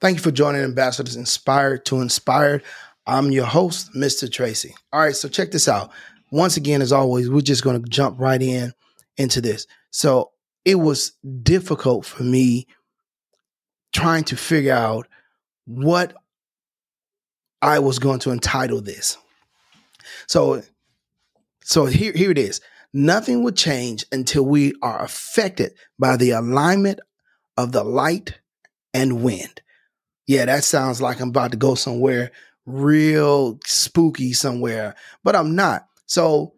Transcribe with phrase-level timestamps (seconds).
[0.00, 2.62] Thank you for joining Ambassadors Inspired to Inspired.
[3.04, 4.30] I'm your host, Mr.
[4.30, 4.72] Tracy.
[4.92, 5.90] All right, so check this out.
[6.30, 8.72] Once again, as always, we're just going to jump right in
[9.16, 9.66] into this.
[9.90, 10.30] So
[10.64, 12.68] it was difficult for me
[13.92, 15.08] trying to figure out
[15.64, 16.14] what
[17.60, 19.18] I was going to entitle this.
[20.28, 20.62] So,
[21.64, 22.60] so here, here it is.
[22.92, 27.00] Nothing will change until we are affected by the alignment
[27.56, 28.38] of the light
[28.94, 29.60] and wind.
[30.28, 32.30] Yeah, that sounds like I'm about to go somewhere
[32.68, 35.86] real spooky somewhere, but I'm not.
[36.04, 36.52] So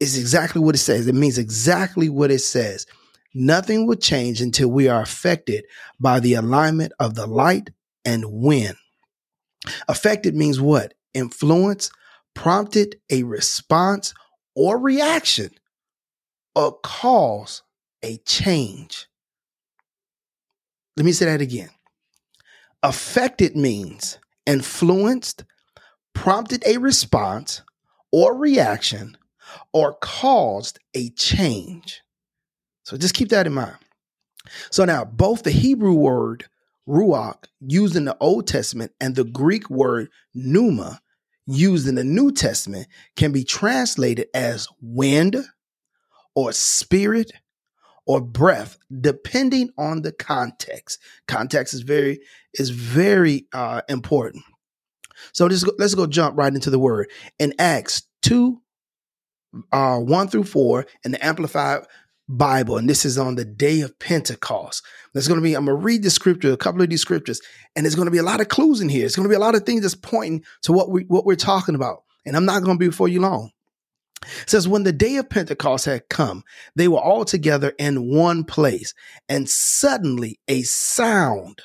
[0.00, 1.06] it's exactly what it says.
[1.06, 2.86] It means exactly what it says.
[3.34, 5.64] Nothing will change until we are affected
[6.00, 7.70] by the alignment of the light
[8.04, 8.76] and wind.
[9.88, 10.94] Affected means what?
[11.12, 11.90] Influence,
[12.34, 14.14] prompted a response
[14.54, 15.50] or reaction,
[16.54, 17.62] or cause
[18.02, 19.06] a change.
[20.96, 21.70] Let me say that again.
[22.84, 25.44] Affected means influenced,
[26.12, 27.62] prompted a response
[28.12, 29.16] or reaction,
[29.72, 32.02] or caused a change.
[32.82, 33.78] So just keep that in mind.
[34.70, 36.44] So now, both the Hebrew word
[36.86, 41.00] ruach used in the Old Testament and the Greek word pneuma
[41.46, 45.42] used in the New Testament can be translated as wind
[46.34, 47.32] or spirit
[48.06, 51.00] or breath depending on the context.
[51.26, 52.20] Context is very
[52.54, 54.44] is very uh, important.
[55.32, 57.10] So let's go, let's go jump right into the word.
[57.38, 58.60] In acts 2
[59.72, 61.86] uh, 1 through 4 in the amplified
[62.26, 64.82] bible and this is on the day of pentecost.
[65.12, 67.40] There's going to be i'm going to read the scripture a couple of these scriptures
[67.76, 69.04] and there's going to be a lot of clues in here.
[69.04, 71.36] It's going to be a lot of things that's pointing to what we what we're
[71.36, 73.50] talking about and i'm not going to be before you long
[74.46, 76.44] says, when the day of Pentecost had come,
[76.74, 78.94] they were all together in one place,
[79.28, 81.62] and suddenly a sound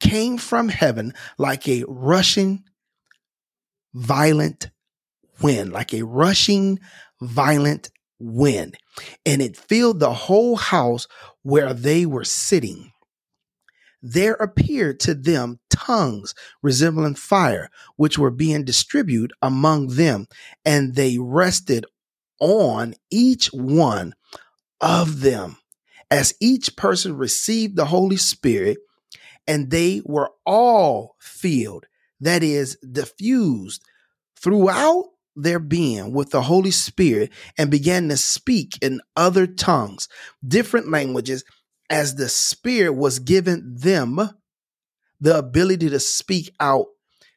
[0.00, 2.64] came from heaven like a rushing,
[3.94, 4.70] violent
[5.42, 6.78] wind, like a rushing,
[7.20, 8.76] violent wind.
[9.24, 11.06] And it filled the whole house
[11.42, 12.92] where they were sitting
[14.02, 20.26] there appeared to them tongues resembling fire, which were being distributed among them,
[20.64, 21.84] and they rested
[22.40, 24.14] on each one
[24.80, 25.58] of them.
[26.10, 28.78] As each person received the Holy Spirit,
[29.46, 31.84] and they were all filled,
[32.20, 33.82] that is, diffused
[34.38, 35.04] throughout
[35.34, 40.08] their being with the Holy Spirit, and began to speak in other tongues,
[40.46, 41.44] different languages
[41.90, 44.30] as the Spirit was given them
[45.20, 46.86] the ability to speak out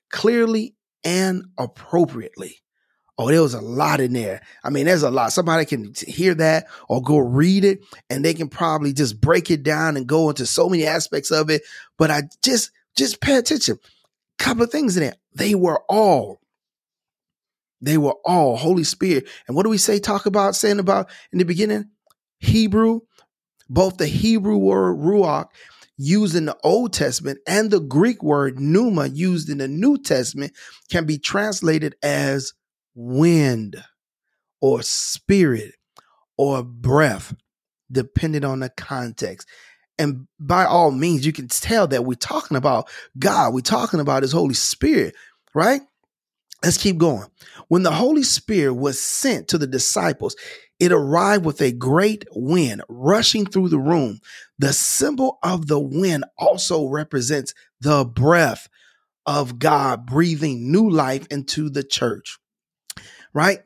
[0.09, 2.57] clearly and appropriately.
[3.17, 4.41] Oh, there was a lot in there.
[4.63, 5.33] I mean, there's a lot.
[5.33, 7.79] Somebody can hear that or go read it
[8.09, 11.49] and they can probably just break it down and go into so many aspects of
[11.49, 11.63] it.
[11.97, 13.77] But I just, just pay attention.
[14.37, 15.15] Couple of things in there.
[15.35, 16.39] They were all,
[17.81, 19.27] they were all Holy Spirit.
[19.47, 21.89] And what do we say, talk about, saying about in the beginning?
[22.39, 23.01] Hebrew,
[23.69, 25.49] both the Hebrew word ruach
[25.99, 30.53] used in the Old Testament and the Greek word pneuma used in the New Testament
[30.89, 32.53] can be translated as
[32.95, 33.75] wind
[34.61, 35.73] or spirit
[36.37, 37.35] or breath,
[37.91, 39.47] depending on the context.
[39.97, 44.23] And by all means, you can tell that we're talking about God, we're talking about
[44.23, 45.15] His Holy Spirit,
[45.53, 45.81] right?
[46.63, 47.27] Let's keep going.
[47.69, 50.35] When the Holy Spirit was sent to the disciples,
[50.79, 54.19] it arrived with a great wind rushing through the room.
[54.57, 58.67] The symbol of the wind also represents the breath
[59.25, 62.37] of God breathing new life into the church.
[63.33, 63.59] Right?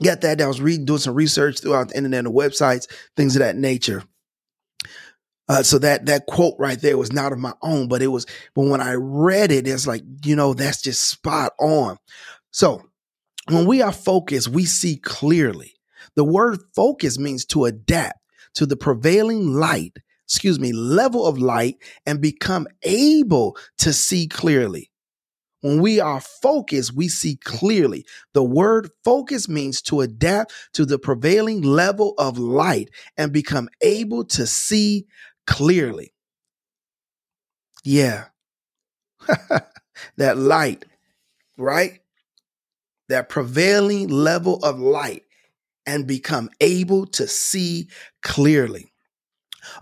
[0.00, 0.40] Get that.
[0.40, 2.86] I was reading, doing some research throughout the internet and websites,
[3.16, 4.04] things of that nature.
[5.48, 8.26] Uh, so that that quote right there was not of my own, but it was.
[8.54, 11.98] But when I read it, it's like you know that's just spot on.
[12.50, 12.82] So
[13.48, 15.74] when we are focused, we see clearly.
[16.16, 18.20] The word focus means to adapt
[18.54, 21.76] to the prevailing light, excuse me, level of light,
[22.06, 24.90] and become able to see clearly.
[25.60, 28.04] When we are focused, we see clearly.
[28.34, 34.24] The word focus means to adapt to the prevailing level of light and become able
[34.26, 35.06] to see
[35.46, 36.14] clearly.
[37.84, 38.24] Yeah.
[40.16, 40.84] that light,
[41.56, 42.00] right?
[43.08, 45.22] That prevailing level of light
[45.86, 47.88] and become able to see
[48.22, 48.92] clearly.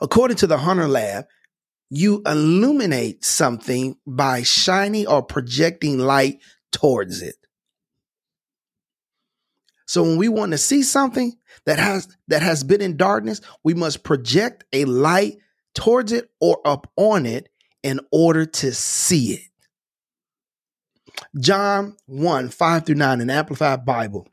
[0.01, 1.27] According to the Hunter Lab,
[1.91, 6.41] you illuminate something by shining or projecting light
[6.73, 7.37] towards it.
[9.87, 11.35] So when we want to see something
[11.67, 15.37] that has that has been in darkness, we must project a light
[15.75, 17.49] towards it or up on it
[17.83, 19.41] in order to see it.
[21.39, 24.29] John 1 5 through 9 in Amplified Bible.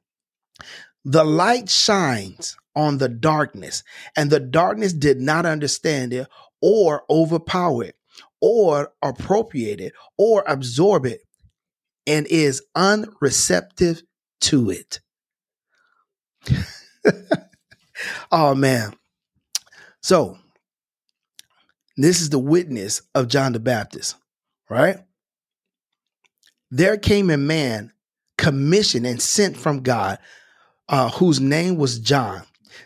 [1.06, 3.84] The light shines on the darkness,
[4.16, 6.28] and the darkness did not understand it
[6.62, 7.96] or overpower it
[8.42, 11.22] or appropriate it or absorb it
[12.06, 14.02] and is unreceptive
[14.42, 15.00] to it.
[18.32, 18.94] oh man.
[20.02, 20.38] So,
[22.04, 24.16] this is the witness of John the Baptist,
[24.70, 24.98] right?
[26.72, 27.92] There came a man
[28.38, 30.20] commissioned and sent from God,
[30.88, 32.44] uh, whose name was John.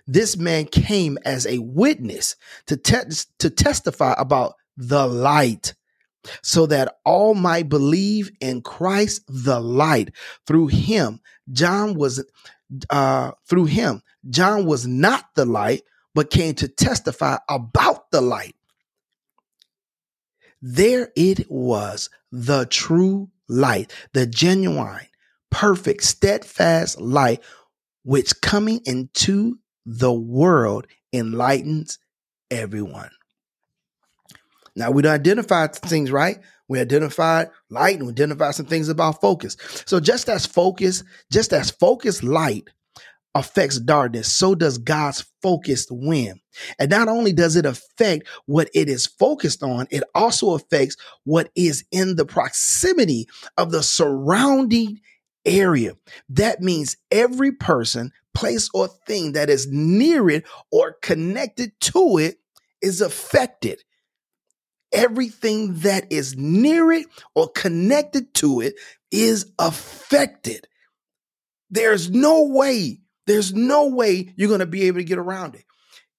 [0.08, 2.36] This man came as a witness
[2.68, 5.76] to, te- to testify about the light,
[6.42, 10.12] so that all might believe in Christ the light.
[10.48, 11.20] Through him,
[11.52, 12.24] John was
[12.90, 15.84] uh, through him, John was not the light,
[16.16, 18.56] but came to testify about the light.
[20.66, 25.08] There it was, the true light, the genuine,
[25.50, 27.44] perfect, steadfast light,
[28.04, 32.00] which coming into the world enlightens
[32.50, 33.10] everyone.
[34.74, 36.40] Now we identified things, right?
[36.70, 39.58] We identified light and we identified some things about focus.
[39.86, 42.70] So just as focus, just as focus light
[43.36, 46.40] affects darkness, so does God's focused wind.
[46.78, 51.50] And not only does it affect what it is focused on, it also affects what
[51.56, 53.28] is in the proximity
[53.58, 55.00] of the surrounding
[55.46, 55.94] area.
[56.30, 62.38] That means every person, place, or thing that is near it or connected to it
[62.82, 63.84] is affected
[64.94, 68.76] everything that is near it or connected to it
[69.12, 70.68] is affected.
[71.70, 75.66] There's no way, there's no way you're going to be able to get around it.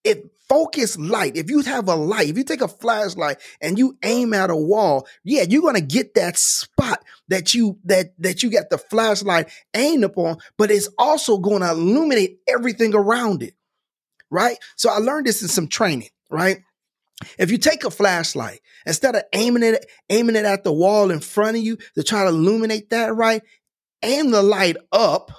[0.04, 0.18] If
[0.48, 4.34] focus light, if you have a light, if you take a flashlight and you aim
[4.34, 8.50] at a wall, yeah, you're going to get that spot that you that that you
[8.50, 13.54] got the flashlight aimed upon, but it's also going to illuminate everything around it.
[14.30, 14.58] Right?
[14.76, 16.58] So I learned this in some training, right?
[17.38, 21.20] If you take a flashlight, instead of aiming it, aiming it at the wall in
[21.20, 23.42] front of you to try to illuminate that right,
[24.02, 25.30] aim the light up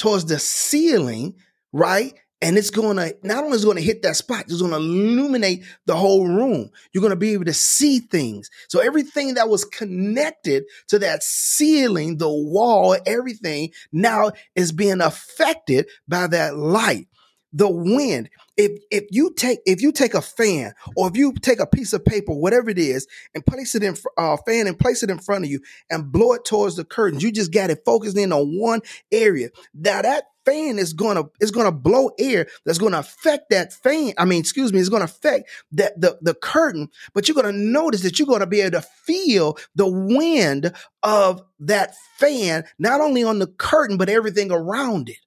[0.00, 1.36] towards the ceiling,
[1.72, 2.14] right?
[2.42, 6.26] And it's to, not only is to hit that spot, it's to illuminate the whole
[6.26, 6.70] room.
[6.90, 8.48] You're to be able to see things.
[8.70, 15.90] So everything that was connected to that ceiling, the wall, everything now is being affected
[16.08, 17.08] by that light
[17.52, 18.30] the wind.
[18.56, 21.92] If if you take if you take a fan or if you take a piece
[21.92, 25.18] of paper whatever it is and place it in uh, fan and place it in
[25.18, 25.60] front of you
[25.90, 28.82] and blow it towards the curtains you just got it focused in on one
[29.12, 29.48] area.
[29.74, 34.24] Now that fan is gonna is gonna blow air that's gonna affect that fan i
[34.24, 38.18] mean excuse me it's gonna affect that the the curtain but you're gonna notice that
[38.18, 43.46] you're gonna be able to feel the wind of that fan not only on the
[43.46, 45.18] curtain but everything around it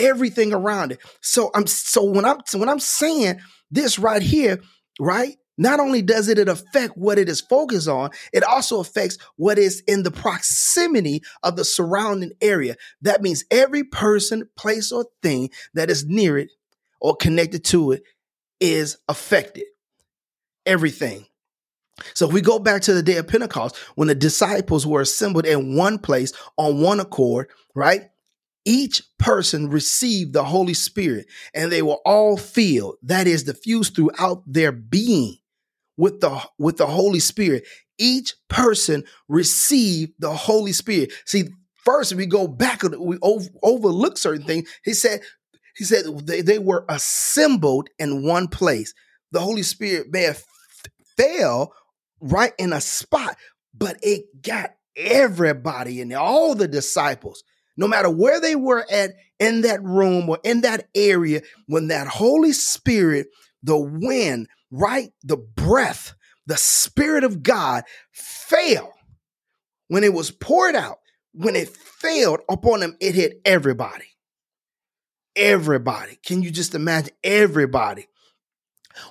[0.00, 0.98] everything around it.
[1.20, 4.60] So I'm so when I'm so when I'm saying this right here,
[4.98, 5.36] right?
[5.58, 9.82] Not only does it affect what it is focused on, it also affects what is
[9.86, 12.76] in the proximity of the surrounding area.
[13.02, 16.48] That means every person, place, or thing that is near it
[16.98, 18.04] or connected to it
[18.58, 19.64] is affected.
[20.64, 21.26] Everything.
[22.14, 25.46] So if we go back to the day of Pentecost, when the disciples were assembled
[25.46, 28.09] in one place on one accord, right?
[28.64, 34.42] Each person received the Holy Spirit and they were all filled, that is, diffused throughout
[34.46, 35.36] their being
[35.96, 37.66] with the, with the Holy Spirit.
[37.98, 41.12] Each person received the Holy Spirit.
[41.24, 41.50] See,
[41.84, 44.68] first we go back, we overlook certain things.
[44.84, 45.20] He said,
[45.76, 48.92] he said they, they were assembled in one place.
[49.32, 50.42] The Holy Spirit may have
[51.16, 51.72] fell
[52.20, 53.36] right in a spot,
[53.72, 57.42] but it got everybody in there, all the disciples
[57.76, 62.06] no matter where they were at in that room or in that area, when that
[62.06, 63.28] Holy Spirit,
[63.62, 66.14] the wind, right, the breath,
[66.46, 68.92] the Spirit of God fell,
[69.88, 70.98] when it was poured out,
[71.32, 74.06] when it failed upon them, it hit everybody.
[75.36, 76.18] Everybody.
[76.24, 77.14] Can you just imagine?
[77.22, 78.06] Everybody.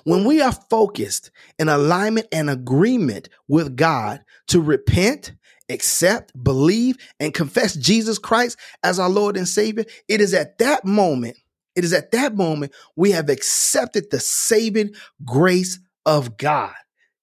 [0.04, 5.32] When we are focused in alignment and agreement with God to repent
[5.70, 10.84] accept, believe, and confess Jesus Christ as our Lord and Savior, it is at that
[10.84, 11.36] moment,
[11.74, 14.90] it is at that moment we have accepted the saving
[15.24, 16.74] grace of God.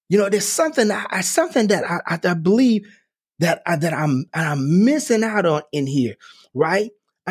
[0.08, 2.86] You know, there's something, I, something that I, I, I believe
[3.40, 6.16] that I, that I'm I'm missing out on in here,
[6.54, 6.90] right?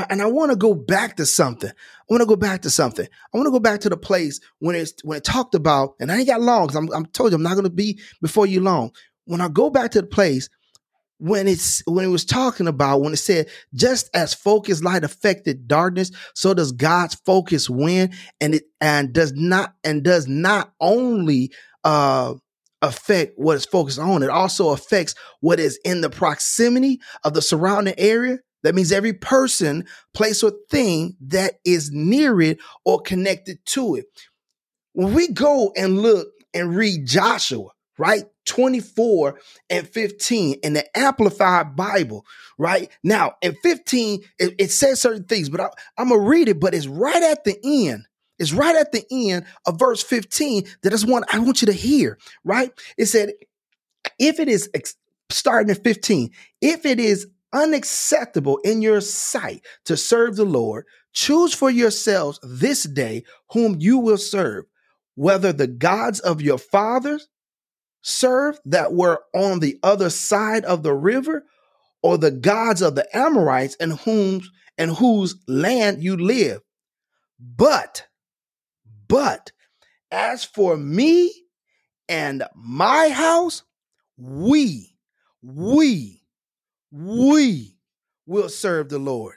[0.10, 1.70] and I want to go back to something.
[1.70, 1.74] I
[2.10, 3.06] want to go back to something.
[3.06, 6.12] I want to go back to the place when it's when it talked about, and
[6.12, 8.46] I ain't got long because I'm, I'm told you I'm not going to be before
[8.46, 8.92] you long.
[9.26, 10.50] When I go back to the place
[11.20, 15.68] when it's when it was talking about when it said just as focus light affected
[15.68, 21.52] darkness so does god's focus win and it and does not and does not only
[21.84, 22.34] uh
[22.82, 27.42] affect what is focused on it also affects what is in the proximity of the
[27.42, 28.40] surrounding area.
[28.64, 34.06] That means every person place or thing that is near it or connected to it.
[34.94, 39.40] When we go and look and read joshua right 24
[39.70, 42.26] and 15 in the Amplified Bible,
[42.58, 42.90] right?
[43.04, 46.60] Now, in 15, it, it says certain things, but I, I'm going to read it,
[46.60, 48.06] but it's right at the end.
[48.40, 51.74] It's right at the end of verse 15 that is one I want you to
[51.74, 52.72] hear, right?
[52.98, 53.34] It said,
[54.20, 54.96] if it is ex-
[55.30, 61.54] starting at 15, if it is unacceptable in your sight to serve the Lord, choose
[61.54, 64.66] for yourselves this day whom you will serve,
[65.16, 67.28] whether the gods of your fathers
[68.08, 71.44] served that were on the other side of the river,
[72.02, 74.42] or the gods of the Amorites in whom
[74.78, 76.62] and whose land you live.
[77.40, 78.08] But,
[79.08, 79.52] but
[80.12, 81.34] as for me
[82.08, 83.64] and my house,
[84.16, 84.96] we,
[85.42, 86.22] we,
[86.92, 87.78] we
[88.26, 89.36] will serve the Lord.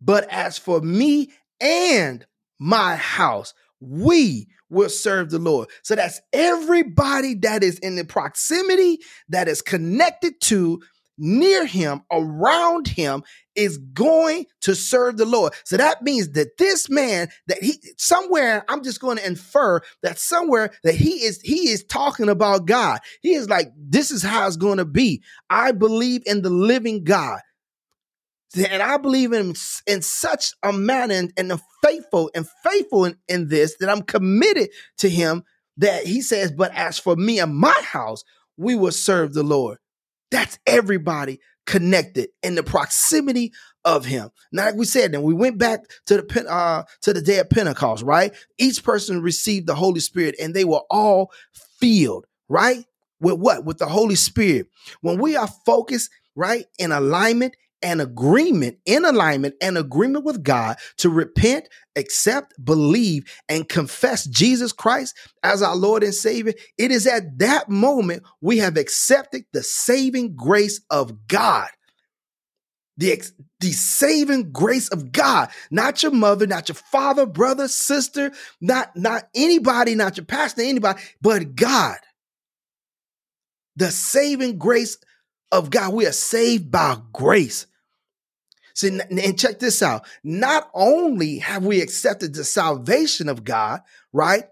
[0.00, 2.26] But as for me and
[2.58, 5.68] my house, we will serve the Lord.
[5.82, 10.80] So that's everybody that is in the proximity, that is connected to,
[11.18, 13.22] near him, around him,
[13.54, 15.52] is going to serve the Lord.
[15.64, 20.18] So that means that this man, that he somewhere, I'm just going to infer that
[20.18, 23.00] somewhere that he is he is talking about God.
[23.20, 25.22] He is like, this is how it's going to be.
[25.50, 27.40] I believe in the living God.
[28.56, 29.54] And I believe in
[29.86, 34.70] in such a manner and, and faithful and faithful in, in this that I'm committed
[34.98, 35.44] to him
[35.76, 38.24] that he says, but as for me and my house,
[38.56, 39.78] we will serve the Lord.
[40.30, 43.52] That's everybody connected in the proximity
[43.84, 44.30] of him.
[44.52, 47.50] Now, like we said, then we went back to the uh, to the day of
[47.50, 48.34] Pentecost, right?
[48.58, 51.32] Each person received the Holy Spirit, and they were all
[51.78, 52.84] filled, right?
[53.20, 53.64] With what?
[53.64, 54.66] With the Holy Spirit.
[55.00, 60.76] When we are focused, right, in alignment an agreement in alignment an agreement with God
[60.98, 67.06] to repent, accept, believe, and confess Jesus Christ as our Lord and Savior, it is
[67.06, 71.68] at that moment we have accepted the saving grace of God.
[72.96, 73.22] The,
[73.60, 79.24] the saving grace of God, not your mother, not your father, brother, sister, not, not
[79.34, 81.96] anybody, not your pastor, anybody, but God.
[83.76, 84.98] The saving grace
[85.50, 85.94] of God.
[85.94, 87.66] We are saved by grace.
[88.74, 90.06] See, and check this out.
[90.22, 93.80] Not only have we accepted the salvation of God,
[94.12, 94.44] right?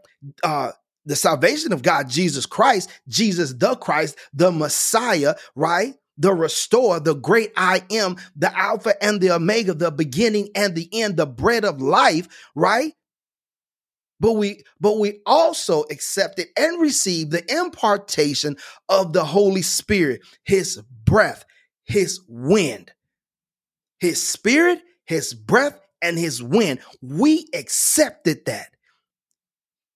[0.43, 0.73] Uh,
[1.05, 5.95] the salvation of God, Jesus Christ, Jesus the Christ, the Messiah, right?
[6.19, 10.89] The restorer, the great I am, the Alpha and the Omega, the beginning and the
[10.93, 12.93] end, the bread of life, right?
[14.21, 18.57] But we, but we also accepted and received the impartation
[18.89, 21.45] of the Holy Spirit, his breath,
[21.85, 22.93] his wind
[23.99, 26.81] his spirit, his breath, and his wind.
[27.03, 28.71] We accepted that.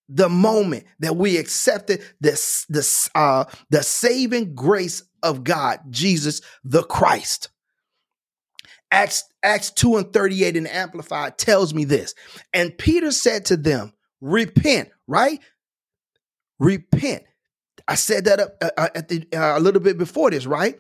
[0.08, 6.82] The moment that we accepted this, this, uh, the saving grace of God, Jesus the
[6.82, 7.48] Christ.
[8.90, 12.14] Acts, Acts 2 and 38 in Amplified tells me this.
[12.52, 15.40] And Peter said to them, Repent, right?
[16.58, 17.24] Repent.
[17.88, 20.78] I said that up, uh, uh at the, uh, a little bit before this, right?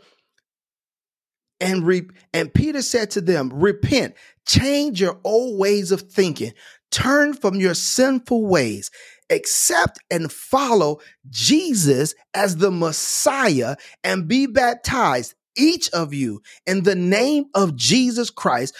[1.62, 4.14] And re- and Peter said to them, "Repent,
[4.46, 6.52] change your old ways of thinking,
[6.90, 8.90] turn from your sinful ways,
[9.30, 11.00] accept and follow
[11.30, 18.28] Jesus as the Messiah, and be baptized, each of you, in the name of Jesus
[18.28, 18.74] Christ."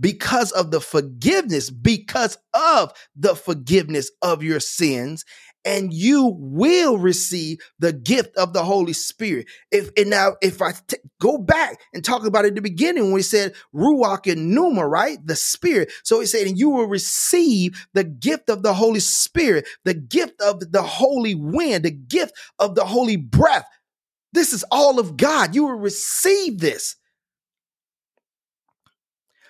[0.00, 5.24] Because of the forgiveness, because of the forgiveness of your sins,
[5.64, 9.46] and you will receive the gift of the Holy Spirit.
[9.70, 13.04] If and now, if I t- go back and talk about it at the beginning
[13.04, 15.92] when we said ruach and pneuma, right, the Spirit.
[16.04, 20.40] So he said, and you will receive the gift of the Holy Spirit, the gift
[20.40, 23.66] of the Holy Wind, the gift of the Holy Breath.
[24.32, 25.54] This is all of God.
[25.54, 26.96] You will receive this.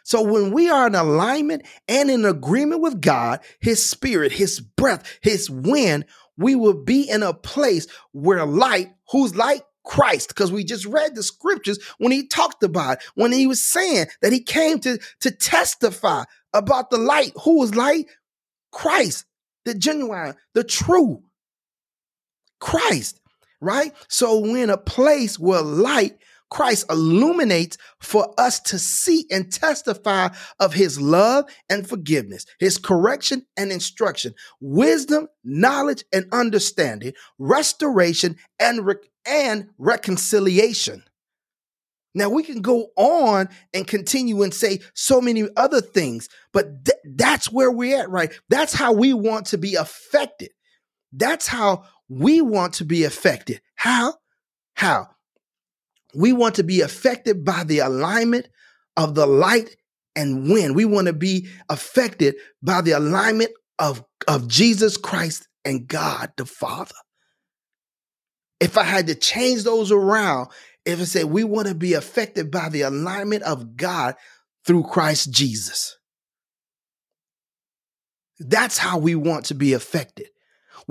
[0.05, 5.19] So when we are in alignment and in agreement with God, his spirit, his breath,
[5.23, 6.07] his wind,
[6.37, 9.63] we will be in a place where light, whose light?
[9.85, 13.61] Christ, because we just read the scriptures when he talked about it, when he was
[13.61, 17.33] saying that he came to, to testify about the light.
[17.43, 18.07] Who was light?
[18.71, 19.25] Christ,
[19.65, 21.25] the genuine, the true
[22.61, 23.21] Christ,
[23.61, 23.93] right?
[24.09, 26.17] So when a place where light
[26.53, 30.29] Christ illuminates for us to see and testify
[30.61, 38.85] of his love and forgiveness, his correction and instruction, wisdom, knowledge and understanding, restoration and,
[38.85, 41.03] re- and reconciliation.
[42.15, 46.99] Now we can go on and continue and say so many other things, but th-
[47.17, 48.31] that's where we're at, right?
[48.51, 50.51] That's how we want to be affected.
[51.15, 53.63] That's how we want to be affected.
[53.75, 54.17] How?
[54.75, 55.09] How?
[56.15, 58.49] We want to be affected by the alignment
[58.97, 59.77] of the light
[60.15, 60.77] and wind.
[60.77, 66.45] We want to be affected by the alignment of, of Jesus Christ and God the
[66.45, 66.95] Father.
[68.61, 70.49] If I had to change those around,
[70.85, 74.15] if I said we want to be affected by the alignment of God
[74.65, 75.97] through Christ Jesus.
[78.39, 80.27] That's how we want to be affected.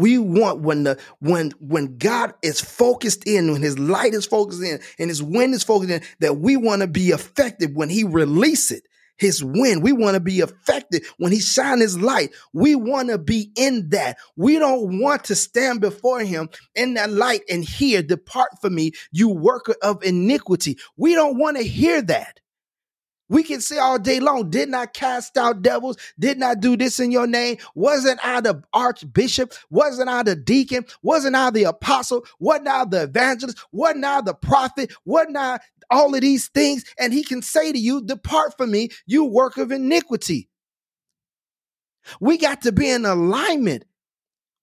[0.01, 4.63] We want when the when when God is focused in, when his light is focused
[4.63, 8.03] in and his wind is focused in, that we want to be effective when he
[8.03, 8.83] release it.
[9.17, 9.83] His wind.
[9.83, 12.31] We want to be affected when he shine his light.
[12.53, 14.17] We want to be in that.
[14.35, 18.93] We don't want to stand before him in that light and hear, depart from me,
[19.11, 20.79] you worker of iniquity.
[20.97, 22.40] We don't want to hear that.
[23.31, 26.99] We can say all day long, did not cast out devils, did not do this
[26.99, 27.59] in your name.
[27.75, 29.53] Wasn't I the archbishop?
[29.69, 30.85] Wasn't I the deacon?
[31.01, 32.25] Wasn't I the apostle?
[32.39, 33.57] Wasn't I the evangelist?
[33.71, 34.91] Wasn't I the prophet?
[35.05, 35.59] Wasn't I
[35.89, 36.83] all of these things?
[36.99, 40.49] And he can say to you, depart from me, you work of iniquity.
[42.19, 43.85] We got to be in alignment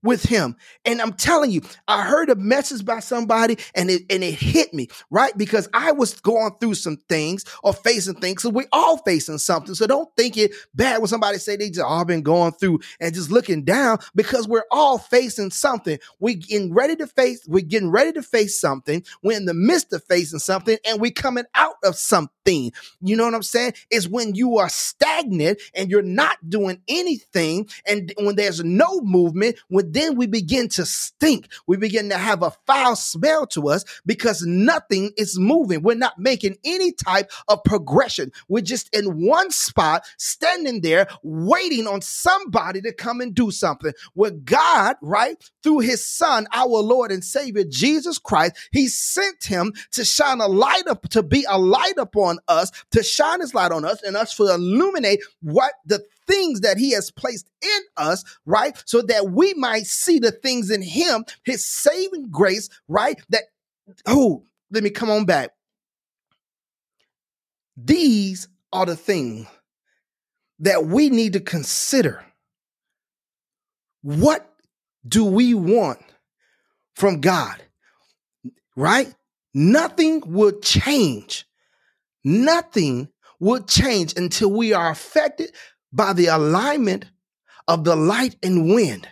[0.03, 0.57] with him.
[0.85, 4.73] And I'm telling you, I heard a message by somebody and it and it hit
[4.73, 5.37] me, right?
[5.37, 8.43] Because I was going through some things or facing things.
[8.43, 9.75] So we all facing something.
[9.75, 13.15] So don't think it bad when somebody say they just all been going through and
[13.15, 15.99] just looking down because we're all facing something.
[16.21, 19.05] We getting ready to face, we're getting ready to face something.
[19.23, 22.73] We're in the midst of facing something and we coming out of something.
[23.01, 23.75] You know what I'm saying?
[23.91, 29.57] Is when you are stagnant and you're not doing anything and when there's no movement,
[29.69, 31.49] when then we begin to stink.
[31.67, 35.83] We begin to have a foul smell to us because nothing is moving.
[35.83, 38.33] We're not making any type of progression.
[38.49, 43.93] We're just in one spot, standing there, waiting on somebody to come and do something.
[44.15, 49.73] Where God, right, through his son, our Lord and Savior, Jesus Christ, he sent him
[49.93, 53.73] to shine a light up, to be a light upon us, to shine his light
[53.73, 58.25] on us and us to illuminate what the things that he has placed in us,
[58.47, 58.81] right?
[58.87, 63.21] So that we might see the things in him, his saving grace, right?
[63.31, 63.45] That,
[64.07, 65.51] oh, let me come on back.
[67.77, 69.47] These are the things
[70.61, 72.25] that we need to consider.
[74.03, 74.49] What
[75.07, 76.01] do we want
[76.95, 77.63] from God?
[78.77, 79.13] Right?
[79.55, 81.47] Nothing will change.
[82.25, 83.09] Nothing
[83.41, 85.53] will change until we are affected
[85.93, 87.07] by the alignment
[87.67, 89.09] of the light and wind.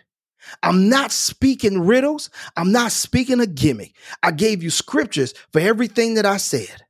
[0.62, 2.30] I'm not speaking riddles.
[2.56, 3.94] I'm not speaking a gimmick.
[4.22, 6.82] I gave you scriptures for everything that I said.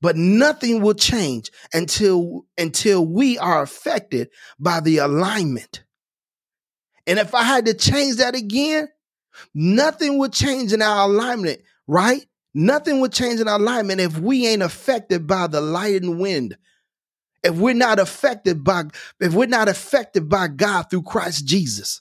[0.00, 5.84] But nothing will change until, until we are affected by the alignment.
[7.06, 8.88] And if I had to change that again,
[9.54, 12.26] nothing would change in our alignment, right?
[12.52, 16.56] Nothing would change in our alignment if we ain't affected by the light and wind
[17.44, 18.84] if we're not affected by
[19.20, 22.00] if we're not affected by God through Christ Jesus.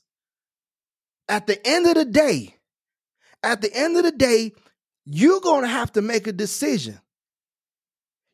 [1.30, 2.56] At the end of the day,
[3.44, 4.54] at the end of the day,
[5.06, 7.00] you're going to have to make a decision.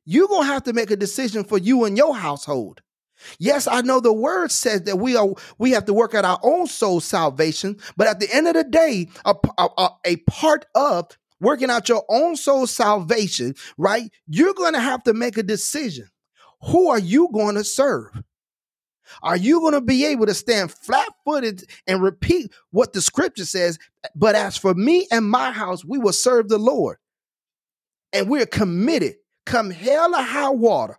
[0.06, 2.82] You're going to have to make a decision for you and your household.
[3.38, 6.40] Yes, I know the word says that we are we have to work out our
[6.42, 11.10] own soul salvation, but at the end of the day, a, a, a part of
[11.42, 14.10] working out your own soul salvation, right?
[14.28, 16.10] You're going to have to make a decision.
[16.64, 18.22] Who are you going to serve?
[19.24, 23.46] Are you going to be able to stand flat footed and repeat what the scripture
[23.46, 23.80] says?
[24.16, 26.98] But as for me and my house, we will serve the Lord.
[28.14, 30.98] And we're committed, come hell or high water,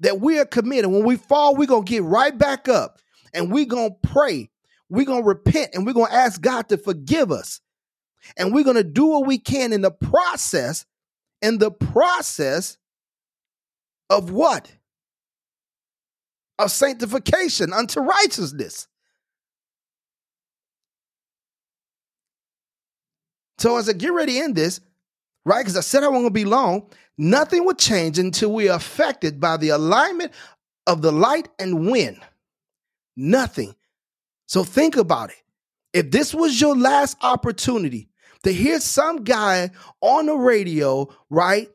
[0.00, 0.90] that we are committed.
[0.90, 2.98] When we fall, we're going to get right back up
[3.32, 4.50] and we're going to pray.
[4.88, 7.60] We're going to repent and we're going to ask God to forgive us.
[8.36, 10.84] And we're going to do what we can in the process.
[11.42, 12.78] In the process,
[14.10, 14.70] of what?
[16.58, 18.88] Of sanctification unto righteousness.
[23.58, 24.80] So as I get ready to end this,
[25.44, 25.60] right?
[25.60, 29.40] Because I said I wasn't gonna be long, nothing would change until we are affected
[29.40, 30.32] by the alignment
[30.86, 32.20] of the light and wind.
[33.16, 33.74] Nothing.
[34.46, 35.42] So think about it.
[35.92, 38.08] If this was your last opportunity
[38.42, 41.70] to hear some guy on the radio, right?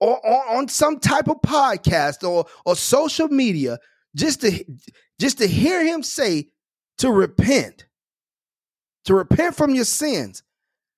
[0.00, 3.78] Or, or on some type of podcast or or social media,
[4.16, 4.64] just to
[5.20, 6.48] just to hear him say
[6.98, 7.86] to repent,
[9.04, 10.42] to repent from your sins.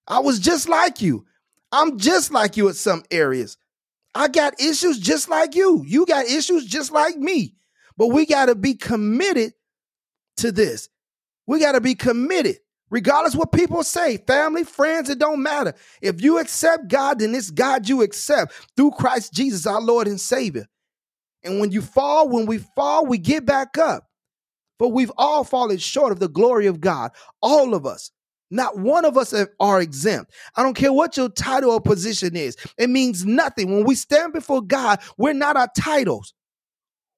[0.07, 1.27] I was just like you.
[1.73, 3.57] I'm just like you in some areas.
[4.15, 5.85] I got issues just like you.
[5.87, 7.57] You got issues just like me.
[7.97, 9.53] But we got to be committed
[10.39, 10.89] to this.
[11.47, 12.57] We got to be committed,
[12.91, 15.75] regardless what people say, family, friends, it don't matter.
[16.01, 20.21] If you accept God, then it's God you accept through Christ Jesus, our Lord and
[20.21, 20.67] Savior.
[21.43, 24.09] And when you fall, when we fall, we get back up.
[24.79, 28.11] But we've all fallen short of the glory of God, all of us.
[28.51, 30.33] Not one of us are exempt.
[30.55, 32.57] I don't care what your title or position is.
[32.79, 33.73] It means nothing.
[33.73, 36.33] When we stand before God, we're not our titles.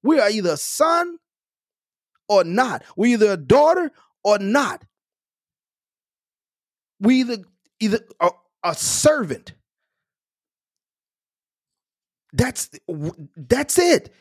[0.01, 1.17] We are either a son
[2.27, 2.83] or not.
[2.95, 3.91] We're either a daughter
[4.23, 4.83] or not.
[6.99, 7.37] We either
[7.79, 8.29] either a,
[8.63, 9.53] a servant.
[12.33, 12.69] That's
[13.35, 14.13] that's it.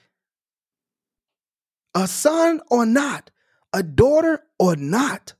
[1.94, 3.30] A son or not,
[3.72, 5.34] a daughter or not.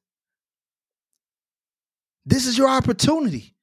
[2.26, 3.54] This is your opportunity.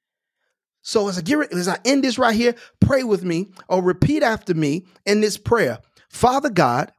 [0.81, 4.23] So as I get as I end this right here, pray with me or repeat
[4.23, 5.79] after me in this prayer.
[6.09, 6.91] Father God,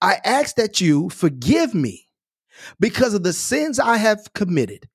[0.00, 2.06] I ask that you forgive me
[2.80, 4.88] because of the sins I have committed,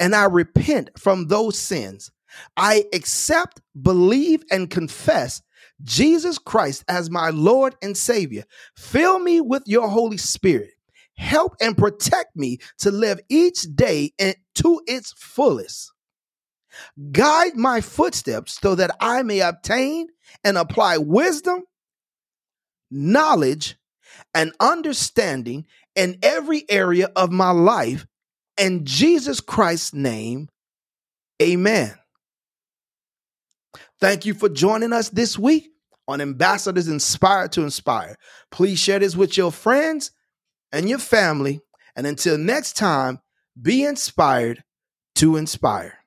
[0.00, 2.10] and I repent from those sins.
[2.56, 5.42] I accept, believe, and confess
[5.82, 8.44] Jesus Christ as my Lord and Savior.
[8.76, 10.70] Fill me with your Holy Spirit.
[11.16, 14.12] Help and protect me to live each day
[14.54, 15.92] to its fullest.
[17.10, 20.08] Guide my footsteps so that I may obtain
[20.44, 21.62] and apply wisdom,
[22.90, 23.76] knowledge,
[24.34, 28.06] and understanding in every area of my life.
[28.58, 30.48] In Jesus Christ's name,
[31.40, 31.94] amen.
[34.00, 35.70] Thank you for joining us this week
[36.08, 38.16] on Ambassadors Inspired to Inspire.
[38.50, 40.10] Please share this with your friends
[40.72, 41.60] and your family.
[41.94, 43.20] And until next time,
[43.60, 44.62] be inspired
[45.16, 45.97] to inspire.